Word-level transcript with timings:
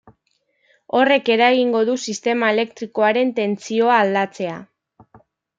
Horrek 0.99 1.29
eragingo 1.35 1.83
du 1.91 1.97
sistema 2.05 2.49
elektrikoaren 2.55 3.35
tentsioa 3.41 4.03
aldatzea. 4.07 4.57